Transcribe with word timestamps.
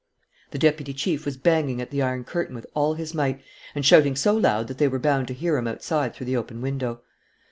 The 0.49 0.57
deputy 0.57 0.95
chief 0.95 1.25
was 1.25 1.37
banging 1.37 1.79
at 1.79 1.91
the 1.91 2.01
iron 2.01 2.23
curtain 2.23 2.55
with 2.55 2.65
all 2.73 2.95
his 2.95 3.13
might 3.13 3.39
and 3.75 3.85
shouting 3.85 4.15
so 4.15 4.35
loud 4.35 4.67
that 4.69 4.79
they 4.79 4.87
were 4.87 4.97
bound 4.97 5.27
to 5.27 5.33
hear 5.35 5.57
him 5.57 5.67
outside 5.67 6.15
through 6.15 6.25
the 6.25 6.37
open 6.37 6.59
window. 6.59 7.01